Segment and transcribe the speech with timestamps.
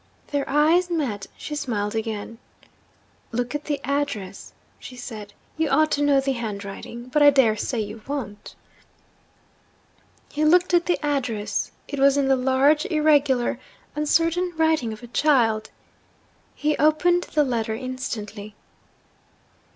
[0.29, 2.39] Their eyes met; she smiled again.
[3.31, 5.31] 'Look at the address,' she said.
[5.57, 8.55] 'You ought to know the handwriting but I dare say you don't.'
[10.31, 11.69] He looked at the address.
[11.87, 13.59] It was in the large, irregular,
[13.95, 15.69] uncertain writing of a child.
[16.55, 18.55] He opened the letter instantly.